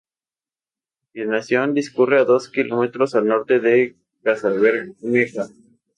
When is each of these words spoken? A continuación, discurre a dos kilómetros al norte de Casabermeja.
A 0.01 0.99
continuación, 1.05 1.75
discurre 1.75 2.17
a 2.19 2.23
dos 2.25 2.49
kilómetros 2.49 3.13
al 3.13 3.27
norte 3.27 3.59
de 3.59 3.97
Casabermeja. 4.23 5.47